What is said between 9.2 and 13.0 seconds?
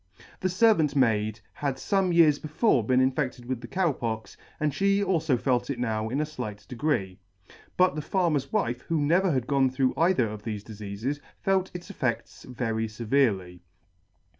had gone through either of thefe difeafes, felt its effedts very